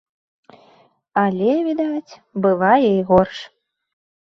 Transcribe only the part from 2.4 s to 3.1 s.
бывае і